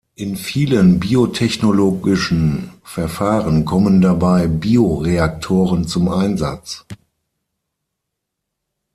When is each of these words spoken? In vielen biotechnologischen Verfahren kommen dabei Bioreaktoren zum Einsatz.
In 0.15 0.35
vielen 0.35 0.99
biotechnologischen 0.99 2.71
Verfahren 2.83 3.65
kommen 3.65 4.01
dabei 4.01 4.47
Bioreaktoren 4.47 5.85
zum 5.87 6.09
Einsatz. 6.09 6.87